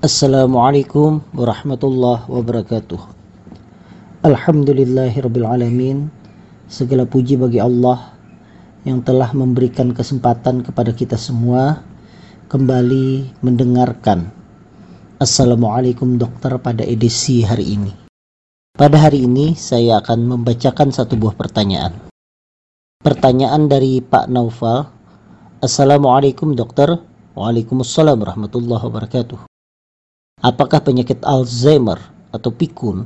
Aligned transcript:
Assalamualaikum 0.00 1.20
warahmatullahi 1.36 2.24
wabarakatuh. 2.24 2.96
Alhamdulillahirrabbilalamin 4.24 6.08
Segala 6.72 7.04
puji 7.04 7.36
bagi 7.36 7.60
Allah 7.60 8.16
Yang 8.88 9.12
telah 9.12 9.28
memberikan 9.36 9.92
kesempatan 9.92 10.64
kepada 10.64 10.96
kita 10.96 11.20
semua 11.20 11.84
Kembali 12.48 13.28
mendengarkan. 13.44 14.32
Assalamualaikum 15.20 16.16
dokter 16.16 16.56
pada 16.56 16.80
edisi 16.80 17.44
hari 17.44 17.76
ini. 17.76 17.92
Pada 18.72 18.96
hari 18.96 19.28
ini 19.28 19.52
saya 19.52 20.00
akan 20.00 20.24
membacakan 20.24 20.96
satu 20.96 21.20
buah 21.20 21.36
pertanyaan. 21.36 22.08
Pertanyaan 23.04 23.68
dari 23.68 24.00
Pak 24.00 24.32
Naufal. 24.32 24.88
Assalamualaikum 25.60 26.56
dokter. 26.56 26.88
Waalaikumsalam 27.36 28.16
warahmatullahi 28.16 28.80
wabarakatuh 28.88 29.49
Apakah 30.40 30.80
penyakit 30.80 31.20
Alzheimer 31.20 32.00
atau 32.32 32.48
pikun 32.48 33.04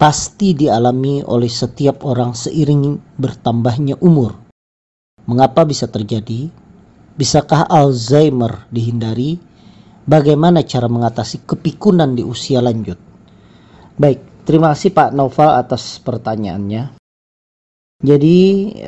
pasti 0.00 0.56
dialami 0.56 1.20
oleh 1.20 1.52
setiap 1.52 2.08
orang 2.08 2.32
seiring 2.32 2.96
bertambahnya 3.20 4.00
umur? 4.00 4.32
Mengapa 5.28 5.68
bisa 5.68 5.84
terjadi? 5.92 6.48
Bisakah 7.20 7.68
Alzheimer 7.68 8.64
dihindari? 8.72 9.36
Bagaimana 10.08 10.64
cara 10.64 10.88
mengatasi 10.88 11.44
kepikunan 11.44 12.16
di 12.16 12.24
usia 12.24 12.64
lanjut? 12.64 12.96
Baik, 14.00 14.48
terima 14.48 14.72
kasih 14.72 14.92
Pak 14.92 15.12
Noval 15.12 15.60
atas 15.60 16.00
pertanyaannya. 16.00 16.96
Jadi 18.04 18.36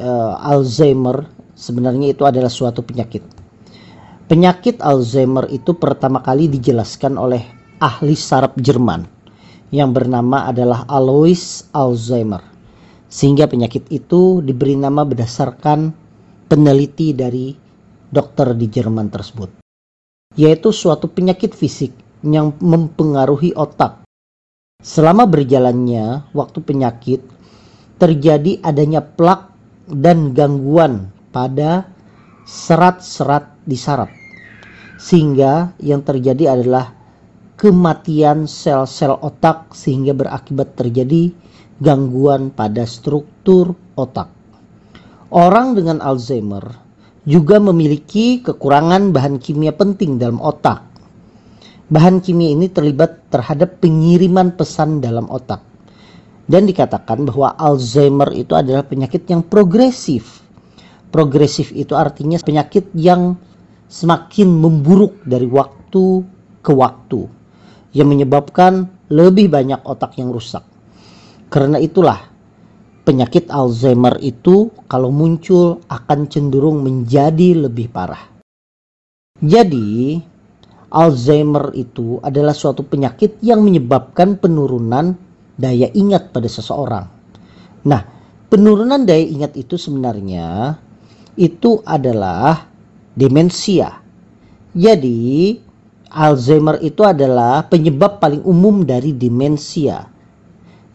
uh, 0.01 0.37
Alzheimer 0.41 1.29
sebenarnya 1.53 2.13
itu 2.13 2.25
adalah 2.25 2.53
suatu 2.53 2.81
penyakit. 2.81 3.25
Penyakit 4.29 4.81
Alzheimer 4.81 5.49
itu 5.49 5.77
pertama 5.77 6.25
kali 6.25 6.53
dijelaskan 6.53 7.17
oleh 7.17 7.56
ahli 7.81 8.17
saraf 8.17 8.57
Jerman 8.57 9.05
yang 9.75 9.91
bernama 9.93 10.49
adalah 10.49 10.87
Alois 10.87 11.67
Alzheimer. 11.75 12.43
Sehingga 13.07 13.47
penyakit 13.47 13.87
itu 13.89 14.43
diberi 14.43 14.75
nama 14.75 15.07
berdasarkan 15.07 15.95
peneliti 16.51 17.15
dari 17.15 17.55
dokter 18.11 18.55
di 18.55 18.67
Jerman 18.67 19.09
tersebut. 19.11 19.63
Yaitu 20.37 20.75
suatu 20.75 21.09
penyakit 21.09 21.55
fisik 21.55 21.95
yang 22.27 22.55
mempengaruhi 22.59 23.55
otak. 23.57 24.05
Selama 24.83 25.25
berjalannya 25.25 26.29
waktu 26.37 26.59
penyakit, 26.61 27.21
terjadi 27.97 28.61
adanya 28.61 29.01
plak 29.01 29.49
dan 29.89 30.37
gangguan 30.37 31.09
pada 31.33 31.89
serat-serat 32.45 33.57
di 33.65 33.79
saraf. 33.79 34.13
Sehingga 35.01 35.73
yang 35.81 36.05
terjadi 36.05 36.59
adalah 36.59 36.93
kematian 37.57 38.45
sel-sel 38.45 39.17
otak 39.17 39.73
sehingga 39.73 40.13
berakibat 40.13 40.77
terjadi 40.77 41.33
gangguan 41.81 42.53
pada 42.53 42.85
struktur 42.85 43.73
otak. 43.97 44.29
Orang 45.33 45.73
dengan 45.73 46.05
Alzheimer 46.05 46.63
juga 47.25 47.57
memiliki 47.57 48.45
kekurangan 48.45 49.11
bahan 49.11 49.41
kimia 49.41 49.73
penting 49.73 50.21
dalam 50.21 50.37
otak. 50.39 50.85
Bahan 51.89 52.21
kimia 52.21 52.53
ini 52.53 52.69
terlibat 52.69 53.33
terhadap 53.33 53.81
pengiriman 53.81 54.53
pesan 54.53 55.01
dalam 55.01 55.27
otak. 55.33 55.65
Dan 56.47 56.69
dikatakan 56.69 57.27
bahwa 57.27 57.57
Alzheimer 57.57 58.31
itu 58.37 58.53
adalah 58.55 58.85
penyakit 58.85 59.27
yang 59.33 59.43
progresif. 59.43 60.45
Progresif 61.11 61.73
itu 61.73 61.97
artinya 61.97 62.39
penyakit 62.39 62.93
yang 62.95 63.35
semakin 63.89 64.47
memburuk 64.47 65.25
dari 65.25 65.49
waktu 65.49 66.23
ke 66.63 66.71
waktu 66.75 67.46
yang 67.97 68.13
menyebabkan 68.13 68.93
lebih 69.09 69.49
banyak 69.49 69.81
otak 69.89 70.21
yang 70.21 70.29
rusak. 70.29 70.61
Karena 71.49 71.81
itulah 71.81 72.29
penyakit 73.09 73.49
Alzheimer 73.49 74.21
itu 74.21 74.69
kalau 74.85 75.09
muncul 75.09 75.81
akan 75.89 76.29
cenderung 76.29 76.85
menjadi 76.85 77.65
lebih 77.65 77.89
parah. 77.89 78.37
Jadi, 79.41 80.21
Alzheimer 80.93 81.73
itu 81.73 82.21
adalah 82.21 82.53
suatu 82.53 82.85
penyakit 82.85 83.41
yang 83.41 83.65
menyebabkan 83.65 84.37
penurunan 84.37 85.17
daya 85.57 85.89
ingat 85.97 86.37
pada 86.37 86.53
seseorang. 86.53 87.09
Nah, 87.89 88.03
penurunan 88.53 89.09
daya 89.09 89.25
ingat 89.25 89.57
itu 89.57 89.81
sebenarnya 89.81 90.77
itu 91.41 91.81
adalah 91.85 92.69
demensia. 93.17 94.05
Jadi, 94.77 95.57
Alzheimer 96.17 96.81
itu 96.81 97.05
adalah 97.05 97.69
penyebab 97.69 98.25
paling 98.25 98.41
umum 98.49 98.89
dari 98.89 99.13
demensia, 99.13 100.09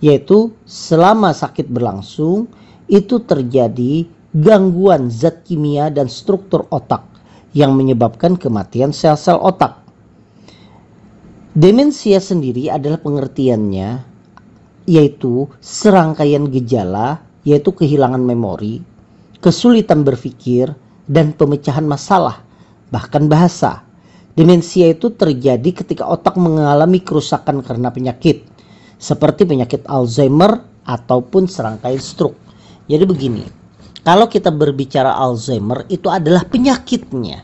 yaitu 0.02 0.50
selama 0.66 1.30
sakit 1.30 1.70
berlangsung 1.70 2.50
itu 2.90 3.22
terjadi 3.22 4.10
gangguan 4.34 5.14
zat 5.14 5.46
kimia 5.46 5.94
dan 5.94 6.10
struktur 6.10 6.66
otak 6.74 7.06
yang 7.54 7.78
menyebabkan 7.78 8.34
kematian 8.34 8.90
sel-sel 8.90 9.38
otak. 9.38 9.78
Demensia 11.54 12.18
sendiri 12.18 12.74
adalah 12.74 12.98
pengertiannya 12.98 14.02
yaitu 14.90 15.46
serangkaian 15.62 16.50
gejala 16.50 17.22
yaitu 17.46 17.70
kehilangan 17.70 18.26
memori, 18.26 18.82
kesulitan 19.38 20.02
berpikir, 20.02 20.74
dan 21.06 21.30
pemecahan 21.38 21.86
masalah, 21.86 22.42
bahkan 22.90 23.30
bahasa 23.30 23.91
Demensia 24.32 24.96
itu 24.96 25.12
terjadi 25.12 25.84
ketika 25.84 26.08
otak 26.08 26.40
mengalami 26.40 27.04
kerusakan 27.04 27.60
karena 27.60 27.92
penyakit, 27.92 28.48
seperti 28.96 29.44
penyakit 29.44 29.84
Alzheimer 29.92 30.64
ataupun 30.88 31.52
serangkaian 31.52 32.00
stroke. 32.00 32.40
Jadi 32.88 33.04
begini, 33.04 33.44
kalau 34.02 34.32
kita 34.32 34.48
berbicara 34.50 35.14
Alzheimer 35.20 35.84
itu 35.92 36.08
adalah 36.08 36.48
penyakitnya. 36.48 37.44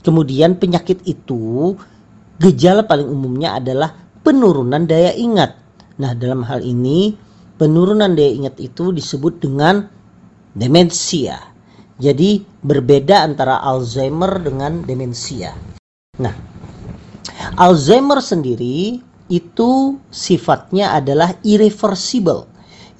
Kemudian 0.00 0.56
penyakit 0.56 1.04
itu 1.04 1.76
gejala 2.40 2.84
paling 2.88 3.08
umumnya 3.08 3.60
adalah 3.60 3.92
penurunan 4.24 4.84
daya 4.88 5.12
ingat. 5.12 5.54
Nah, 6.00 6.16
dalam 6.16 6.42
hal 6.44 6.64
ini 6.64 7.14
penurunan 7.60 8.16
daya 8.16 8.32
ingat 8.32 8.56
itu 8.64 8.90
disebut 8.90 9.44
dengan 9.44 9.86
demensia. 10.56 11.36
Jadi 12.00 12.42
berbeda 12.64 13.22
antara 13.22 13.62
Alzheimer 13.62 14.42
dengan 14.42 14.82
demensia. 14.82 15.73
Nah, 16.20 16.34
Alzheimer 17.58 18.22
sendiri 18.22 19.02
itu 19.30 19.70
sifatnya 20.12 20.94
adalah 20.94 21.34
irreversible. 21.42 22.46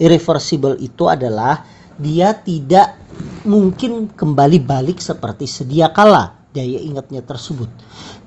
Irreversible 0.00 0.74
itu 0.82 1.06
adalah 1.06 1.62
dia 1.94 2.34
tidak 2.34 2.98
mungkin 3.46 4.10
kembali 4.10 4.58
balik 4.64 4.98
seperti 4.98 5.46
sedia 5.46 5.94
kala 5.94 6.44
daya 6.54 6.78
ingatnya 6.78 7.20
tersebut. 7.26 7.66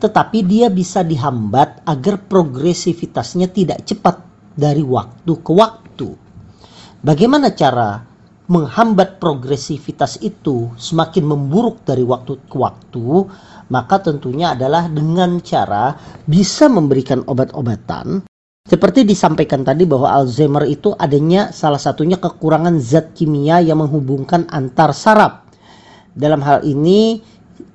Tetapi 0.03 0.43
dia 0.43 0.67
bisa 0.67 1.01
dihambat 1.01 1.87
agar 1.87 2.19
progresivitasnya 2.27 3.47
tidak 3.47 3.87
cepat 3.87 4.19
dari 4.53 4.83
waktu 4.83 5.31
ke 5.39 5.51
waktu. 5.55 6.07
Bagaimana 7.01 7.55
cara 7.55 8.03
menghambat 8.51 9.19
progresivitas 9.19 10.19
itu 10.19 10.71
semakin 10.75 11.23
memburuk 11.23 11.87
dari 11.87 12.03
waktu 12.03 12.35
ke 12.51 12.55
waktu? 12.59 13.05
Maka 13.67 13.99
tentunya 13.99 14.55
adalah 14.55 14.87
dengan 14.91 15.39
cara 15.43 15.95
bisa 16.25 16.67
memberikan 16.67 17.23
obat-obatan 17.27 18.27
seperti 18.67 19.07
disampaikan 19.07 19.63
tadi 19.63 19.87
bahwa 19.87 20.11
Alzheimer 20.11 20.67
itu 20.67 20.91
adanya 20.99 21.55
salah 21.55 21.79
satunya 21.79 22.19
kekurangan 22.19 22.75
zat 22.83 23.15
kimia 23.15 23.63
yang 23.63 23.79
menghubungkan 23.79 24.43
antar 24.51 24.91
saraf. 24.91 25.47
Dalam 26.11 26.43
hal 26.43 26.67
ini 26.67 27.23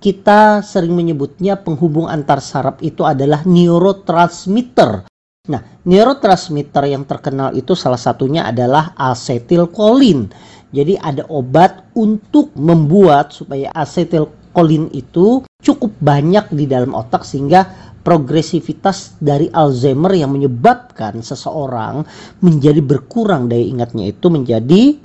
kita 0.05 0.61
sering 0.61 0.93
menyebutnya 0.93 1.57
penghubung 1.57 2.13
antar 2.13 2.45
saraf 2.45 2.77
itu 2.85 3.09
adalah 3.09 3.41
neurotransmitter. 3.49 5.09
Nah, 5.49 5.63
neurotransmitter 5.89 6.85
yang 6.85 7.09
terkenal 7.09 7.57
itu 7.57 7.73
salah 7.73 7.97
satunya 7.97 8.45
adalah 8.45 8.93
asetilkolin. 8.93 10.29
Jadi 10.77 11.01
ada 11.01 11.25
obat 11.33 11.89
untuk 11.97 12.53
membuat 12.53 13.33
supaya 13.33 13.73
asetilkolin 13.73 14.93
itu 14.93 15.41
cukup 15.63 15.95
banyak 16.03 16.51
di 16.53 16.67
dalam 16.67 16.93
otak 16.93 17.23
sehingga 17.23 17.93
progresivitas 18.03 19.17
dari 19.23 19.47
Alzheimer 19.47 20.11
yang 20.19 20.35
menyebabkan 20.35 21.23
seseorang 21.23 22.03
menjadi 22.43 22.83
berkurang 22.83 23.47
daya 23.47 23.63
ingatnya 23.63 24.11
itu 24.11 24.27
menjadi 24.27 24.99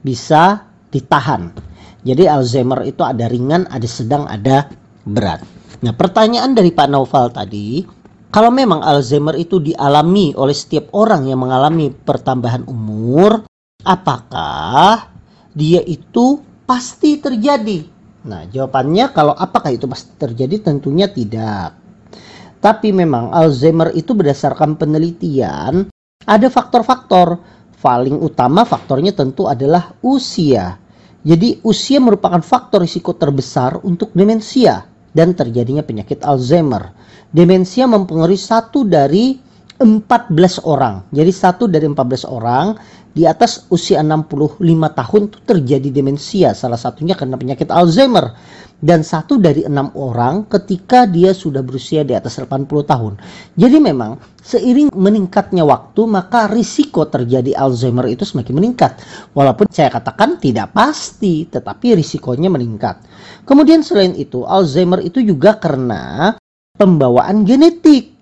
bisa 0.00 0.62
ditahan. 0.94 1.50
Jadi 2.06 2.30
Alzheimer 2.30 2.86
itu 2.86 3.02
ada 3.02 3.26
ringan, 3.26 3.66
ada 3.66 3.88
sedang, 3.90 4.30
ada 4.30 4.70
berat. 5.02 5.42
Nah, 5.82 5.90
pertanyaan 5.90 6.54
dari 6.54 6.70
Pak 6.70 6.86
Naufal 6.86 7.34
tadi, 7.34 7.82
kalau 8.30 8.54
memang 8.54 8.78
Alzheimer 8.86 9.34
itu 9.34 9.58
dialami 9.58 10.30
oleh 10.38 10.54
setiap 10.54 10.94
orang 10.94 11.26
yang 11.26 11.42
mengalami 11.42 11.90
pertambahan 11.90 12.62
umur, 12.70 13.42
apakah 13.82 15.10
dia 15.50 15.82
itu 15.82 16.38
pasti 16.62 17.18
terjadi 17.18 17.95
Nah, 18.26 18.42
jawabannya 18.50 19.14
kalau 19.14 19.32
apakah 19.32 19.70
itu 19.70 19.86
pasti 19.86 20.10
terjadi? 20.18 20.58
Tentunya 20.74 21.06
tidak. 21.06 21.78
Tapi 22.58 22.90
memang 22.90 23.30
Alzheimer 23.30 23.94
itu 23.94 24.12
berdasarkan 24.18 24.74
penelitian 24.74 25.86
ada 26.26 26.48
faktor-faktor. 26.50 27.54
Paling 27.78 28.18
utama 28.18 28.66
faktornya 28.66 29.14
tentu 29.14 29.46
adalah 29.46 29.94
usia. 30.02 30.74
Jadi 31.22 31.62
usia 31.62 32.02
merupakan 32.02 32.42
faktor 32.42 32.82
risiko 32.82 33.14
terbesar 33.14 33.78
untuk 33.86 34.10
demensia 34.10 34.82
dan 35.14 35.38
terjadinya 35.38 35.86
penyakit 35.86 36.26
Alzheimer. 36.26 36.90
Demensia 37.30 37.86
mempengaruhi 37.86 38.40
satu 38.40 38.82
dari 38.82 39.38
14 39.78 40.66
orang. 40.66 41.06
Jadi 41.14 41.30
satu 41.30 41.70
dari 41.70 41.86
14 41.86 42.26
orang 42.26 42.74
di 43.16 43.24
atas 43.24 43.64
usia 43.72 44.04
65 44.04 44.60
tahun 44.92 45.22
itu 45.32 45.38
terjadi 45.48 45.88
demensia. 45.88 46.52
Salah 46.52 46.76
satunya 46.76 47.16
karena 47.16 47.40
penyakit 47.40 47.72
Alzheimer. 47.72 48.36
Dan 48.76 49.00
satu 49.00 49.40
dari 49.40 49.64
enam 49.64 49.88
orang 49.96 50.44
ketika 50.52 51.08
dia 51.08 51.32
sudah 51.32 51.64
berusia 51.64 52.04
di 52.04 52.12
atas 52.12 52.36
80 52.36 52.68
tahun. 52.84 53.16
Jadi 53.56 53.80
memang 53.80 54.20
seiring 54.36 54.92
meningkatnya 54.92 55.64
waktu 55.64 56.04
maka 56.04 56.44
risiko 56.52 57.08
terjadi 57.08 57.56
Alzheimer 57.56 58.04
itu 58.04 58.28
semakin 58.28 58.52
meningkat. 58.52 59.00
Walaupun 59.32 59.72
saya 59.72 59.88
katakan 59.88 60.36
tidak 60.36 60.76
pasti 60.76 61.48
tetapi 61.48 61.96
risikonya 61.96 62.52
meningkat. 62.52 63.00
Kemudian 63.48 63.80
selain 63.80 64.12
itu 64.12 64.44
Alzheimer 64.44 65.00
itu 65.00 65.24
juga 65.24 65.56
karena 65.56 66.36
pembawaan 66.76 67.48
genetik 67.48 68.15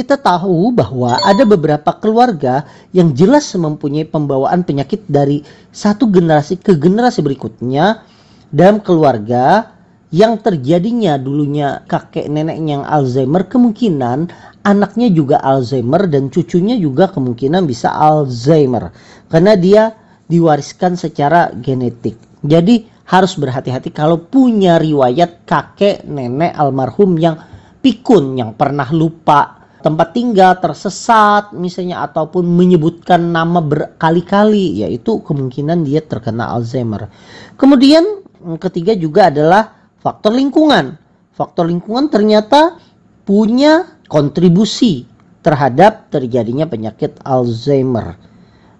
kita 0.00 0.16
tahu 0.16 0.72
bahwa 0.72 1.20
ada 1.20 1.44
beberapa 1.44 1.92
keluarga 2.00 2.64
yang 2.96 3.12
jelas 3.12 3.52
mempunyai 3.52 4.08
pembawaan 4.08 4.64
penyakit 4.64 5.04
dari 5.04 5.44
satu 5.68 6.08
generasi 6.08 6.56
ke 6.56 6.72
generasi 6.72 7.20
berikutnya 7.20 8.00
dalam 8.48 8.80
keluarga 8.80 9.76
yang 10.08 10.40
terjadinya 10.40 11.20
dulunya 11.20 11.84
kakek 11.84 12.32
neneknya 12.32 12.80
yang 12.80 12.86
Alzheimer 12.88 13.44
kemungkinan 13.44 14.32
anaknya 14.64 15.12
juga 15.12 15.36
Alzheimer 15.44 16.08
dan 16.08 16.32
cucunya 16.32 16.80
juga 16.80 17.12
kemungkinan 17.12 17.68
bisa 17.68 17.92
Alzheimer 17.92 18.96
karena 19.28 19.52
dia 19.52 19.92
diwariskan 20.32 20.96
secara 20.96 21.52
genetik. 21.60 22.16
Jadi 22.40 22.88
harus 23.04 23.36
berhati-hati 23.36 23.92
kalau 23.92 24.16
punya 24.16 24.80
riwayat 24.80 25.44
kakek 25.44 26.08
nenek 26.08 26.56
almarhum 26.56 27.20
yang 27.20 27.36
pikun 27.84 28.40
yang 28.40 28.56
pernah 28.56 28.88
lupa 28.88 29.59
tempat 29.80 30.12
tinggal 30.12 30.56
tersesat 30.60 31.56
misalnya 31.56 32.04
ataupun 32.04 32.44
menyebutkan 32.44 33.32
nama 33.32 33.64
berkali-kali 33.64 34.84
yaitu 34.84 35.24
kemungkinan 35.24 35.84
dia 35.84 36.04
terkena 36.04 36.52
Alzheimer. 36.52 37.08
Kemudian 37.56 38.24
ketiga 38.60 38.92
juga 38.96 39.32
adalah 39.32 39.92
faktor 40.00 40.36
lingkungan. 40.36 40.96
Faktor 41.32 41.68
lingkungan 41.68 42.12
ternyata 42.12 42.76
punya 43.24 44.00
kontribusi 44.08 45.08
terhadap 45.40 46.12
terjadinya 46.12 46.68
penyakit 46.68 47.16
Alzheimer. 47.24 48.20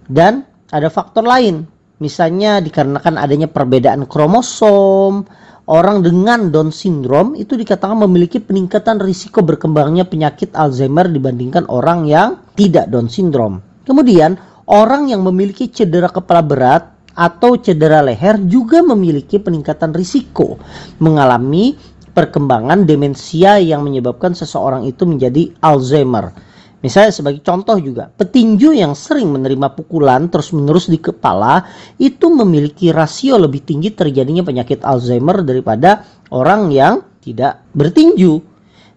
Dan 0.05 0.45
ada 0.69 0.87
faktor 0.93 1.25
lain, 1.25 1.65
misalnya 1.97 2.61
dikarenakan 2.61 3.17
adanya 3.17 3.49
perbedaan 3.49 4.05
kromosom, 4.05 5.25
orang 5.69 6.01
dengan 6.01 6.49
Down 6.49 6.73
syndrome 6.73 7.37
itu 7.37 7.53
dikatakan 7.53 7.99
memiliki 8.07 8.41
peningkatan 8.41 8.97
risiko 9.03 9.45
berkembangnya 9.45 10.07
penyakit 10.07 10.55
Alzheimer 10.57 11.11
dibandingkan 11.11 11.69
orang 11.69 12.09
yang 12.09 12.41
tidak 12.57 12.89
Down 12.89 13.11
syndrome. 13.11 13.61
Kemudian, 13.85 14.37
orang 14.69 15.09
yang 15.11 15.21
memiliki 15.21 15.69
cedera 15.69 16.09
kepala 16.09 16.41
berat 16.41 16.83
atau 17.11 17.59
cedera 17.59 17.99
leher 17.99 18.39
juga 18.47 18.79
memiliki 18.79 19.35
peningkatan 19.35 19.91
risiko 19.91 20.55
mengalami 21.03 21.75
perkembangan 22.11 22.83
demensia 22.83 23.59
yang 23.59 23.83
menyebabkan 23.83 24.35
seseorang 24.35 24.87
itu 24.87 25.03
menjadi 25.07 25.51
Alzheimer. 25.63 26.50
Misalnya 26.81 27.13
sebagai 27.13 27.45
contoh 27.45 27.77
juga, 27.77 28.09
petinju 28.09 28.73
yang 28.73 28.97
sering 28.97 29.29
menerima 29.29 29.77
pukulan 29.77 30.25
terus-menerus 30.33 30.89
di 30.89 30.97
kepala 30.97 31.61
itu 32.01 32.25
memiliki 32.33 32.89
rasio 32.89 33.37
lebih 33.37 33.61
tinggi 33.61 33.93
terjadinya 33.93 34.41
penyakit 34.41 34.81
Alzheimer 34.81 35.45
daripada 35.45 36.01
orang 36.33 36.73
yang 36.73 37.05
tidak 37.21 37.61
bertinju. 37.77 38.41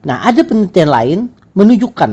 Nah, 0.09 0.25
ada 0.25 0.41
penelitian 0.49 0.89
lain 0.89 1.19
menunjukkan 1.53 2.11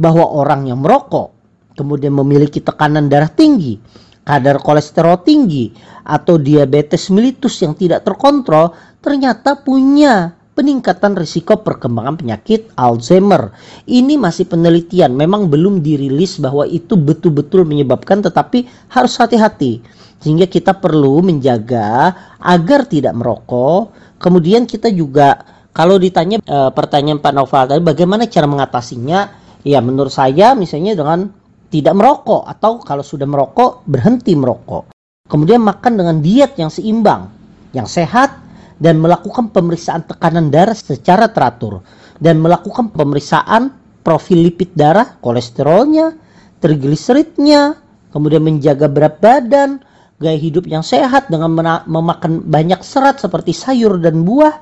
bahwa 0.00 0.24
orang 0.24 0.72
yang 0.72 0.80
merokok 0.80 1.36
kemudian 1.76 2.16
memiliki 2.16 2.64
tekanan 2.64 3.12
darah 3.12 3.28
tinggi, 3.28 3.76
kadar 4.24 4.56
kolesterol 4.64 5.20
tinggi, 5.20 5.72
atau 6.00 6.40
diabetes 6.40 7.12
mellitus 7.12 7.60
yang 7.60 7.76
tidak 7.76 8.08
terkontrol 8.08 8.72
ternyata 9.04 9.60
punya 9.60 10.39
peningkatan 10.54 11.16
risiko 11.16 11.60
perkembangan 11.62 12.20
penyakit 12.20 12.68
Alzheimer. 12.74 13.54
Ini 13.86 14.18
masih 14.18 14.50
penelitian, 14.50 15.14
memang 15.14 15.48
belum 15.48 15.80
dirilis 15.80 16.36
bahwa 16.42 16.66
itu 16.66 16.98
betul-betul 16.98 17.64
menyebabkan 17.64 18.20
tetapi 18.20 18.66
harus 18.90 19.14
hati-hati. 19.16 19.80
Sehingga 20.20 20.44
kita 20.44 20.76
perlu 20.76 21.24
menjaga 21.24 22.12
agar 22.36 22.84
tidak 22.84 23.16
merokok. 23.16 23.96
Kemudian 24.20 24.68
kita 24.68 24.92
juga 24.92 25.40
kalau 25.72 25.96
ditanya 25.96 26.44
e, 26.44 26.58
pertanyaan 26.76 27.22
Pak 27.22 27.32
Noval 27.32 27.64
tadi 27.72 27.80
bagaimana 27.80 28.28
cara 28.28 28.44
mengatasinya? 28.44 29.40
Ya 29.64 29.80
menurut 29.80 30.12
saya 30.12 30.56
misalnya 30.56 30.96
dengan 30.96 31.28
tidak 31.72 31.94
merokok 31.96 32.44
atau 32.48 32.80
kalau 32.84 33.04
sudah 33.04 33.24
merokok 33.24 33.84
berhenti 33.88 34.36
merokok. 34.36 34.92
Kemudian 35.30 35.62
makan 35.62 35.92
dengan 35.94 36.16
diet 36.18 36.58
yang 36.58 36.68
seimbang, 36.68 37.30
yang 37.70 37.86
sehat 37.86 38.39
dan 38.80 38.96
melakukan 38.96 39.52
pemeriksaan 39.52 40.08
tekanan 40.08 40.48
darah 40.48 40.74
secara 40.74 41.28
teratur 41.28 41.84
dan 42.16 42.40
melakukan 42.40 42.88
pemeriksaan 42.90 43.76
profil 44.00 44.48
lipid 44.48 44.72
darah, 44.72 45.20
kolesterolnya, 45.20 46.16
trigliseridnya, 46.64 47.76
kemudian 48.10 48.40
menjaga 48.40 48.88
berat 48.88 49.20
badan, 49.20 49.84
gaya 50.16 50.36
hidup 50.40 50.64
yang 50.64 50.80
sehat 50.80 51.28
dengan 51.28 51.52
memakan 51.84 52.44
banyak 52.44 52.80
serat 52.80 53.20
seperti 53.20 53.52
sayur 53.52 54.00
dan 54.00 54.24
buah, 54.24 54.56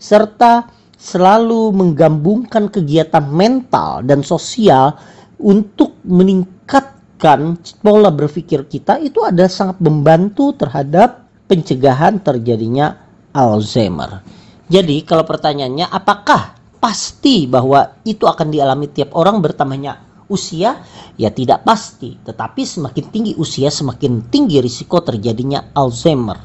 serta 0.00 0.68
selalu 0.98 1.70
menggabungkan 1.72 2.72
kegiatan 2.72 3.22
mental 3.28 4.02
dan 4.02 4.24
sosial 4.26 4.98
untuk 5.38 5.94
meningkatkan 6.02 7.54
pola 7.78 8.10
berpikir 8.10 8.66
kita 8.66 8.98
itu 8.98 9.22
ada 9.22 9.46
sangat 9.46 9.78
membantu 9.78 10.58
terhadap 10.58 11.30
pencegahan 11.46 12.18
terjadinya 12.18 13.07
Alzheimer. 13.38 14.26
Jadi 14.66 15.06
kalau 15.06 15.22
pertanyaannya 15.22 15.86
apakah 15.86 16.58
pasti 16.82 17.46
bahwa 17.46 17.94
itu 18.02 18.26
akan 18.26 18.50
dialami 18.50 18.90
tiap 18.90 19.14
orang 19.14 19.38
bertambahnya 19.38 20.26
usia? 20.26 20.82
Ya 21.14 21.30
tidak 21.30 21.62
pasti, 21.62 22.18
tetapi 22.26 22.66
semakin 22.66 23.04
tinggi 23.14 23.32
usia 23.38 23.70
semakin 23.70 24.26
tinggi 24.26 24.58
risiko 24.58 24.98
terjadinya 24.98 25.70
Alzheimer. 25.70 26.36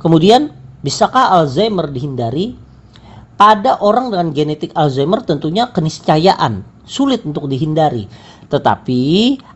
Kemudian 0.00 0.50
bisakah 0.80 1.36
Alzheimer 1.36 1.92
dihindari? 1.92 2.56
Pada 3.36 3.80
orang 3.82 4.12
dengan 4.12 4.28
genetik 4.30 4.72
Alzheimer 4.72 5.24
tentunya 5.24 5.68
keniscayaan 5.70 6.62
sulit 6.86 7.22
untuk 7.22 7.46
dihindari. 7.48 8.06
Tetapi 8.46 9.00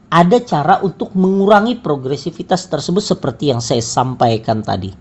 ada 0.08 0.38
cara 0.42 0.80
untuk 0.80 1.12
mengurangi 1.18 1.78
progresivitas 1.82 2.70
tersebut 2.70 3.02
seperti 3.02 3.50
yang 3.52 3.60
saya 3.60 3.82
sampaikan 3.82 4.62
tadi. 4.62 4.94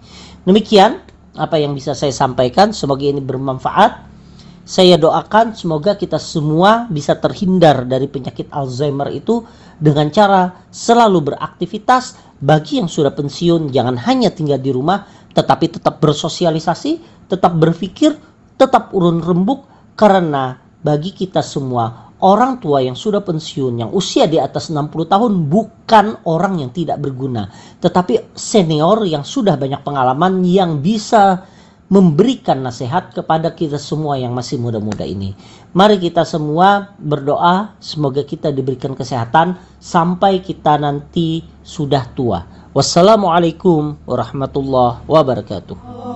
Demikian 0.45 1.04
apa 1.35 1.59
yang 1.59 1.75
bisa 1.75 1.91
saya 1.95 2.11
sampaikan. 2.11 2.71
Semoga 2.71 3.03
ini 3.05 3.19
bermanfaat. 3.23 4.15
Saya 4.65 4.97
doakan 4.97 5.53
semoga 5.53 5.93
kita 5.93 6.17
semua 6.17 6.89
bisa 6.89 7.13
terhindar 7.21 7.85
dari 7.85 8.09
penyakit 8.09 8.49
Alzheimer 8.49 9.13
itu 9.13 9.45
dengan 9.77 10.09
cara 10.09 10.65
selalu 10.73 11.33
beraktivitas. 11.33 12.17
Bagi 12.41 12.81
yang 12.81 12.89
sudah 12.89 13.13
pensiun, 13.13 13.69
jangan 13.69 13.95
hanya 14.09 14.33
tinggal 14.33 14.57
di 14.57 14.73
rumah, 14.73 15.05
tetapi 15.37 15.77
tetap 15.77 16.01
bersosialisasi, 16.01 16.99
tetap 17.29 17.53
berpikir, 17.55 18.17
tetap 18.57 18.91
urun 18.91 19.21
rembuk, 19.21 19.63
karena 19.95 20.59
bagi 20.83 21.15
kita 21.15 21.39
semua 21.45 22.04
orang 22.25 22.57
tua 22.57 22.81
yang 22.81 22.97
sudah 22.97 23.21
pensiun 23.21 23.85
yang 23.85 23.93
usia 23.93 24.25
di 24.25 24.41
atas 24.41 24.73
60 24.73 24.89
tahun 25.05 25.45
bukan 25.45 26.25
orang 26.25 26.57
yang 26.65 26.73
tidak 26.73 26.97
berguna 26.97 27.53
tetapi 27.77 28.33
senior 28.33 29.05
yang 29.05 29.21
sudah 29.21 29.53
banyak 29.53 29.85
pengalaman 29.85 30.41
yang 30.41 30.81
bisa 30.81 31.45
memberikan 31.85 32.65
nasihat 32.65 33.13
kepada 33.13 33.53
kita 33.53 33.77
semua 33.77 34.17
yang 34.17 34.33
masih 34.33 34.57
muda-muda 34.57 35.05
ini. 35.05 35.37
Mari 35.77 36.01
kita 36.01 36.25
semua 36.25 36.97
berdoa 36.97 37.77
semoga 37.77 38.25
kita 38.25 38.49
diberikan 38.49 38.97
kesehatan 38.97 39.61
sampai 39.77 40.41
kita 40.41 40.81
nanti 40.81 41.45
sudah 41.61 42.09
tua. 42.17 42.41
Wassalamualaikum 42.73 44.01
warahmatullahi 44.09 45.05
wabarakatuh. 45.05 46.14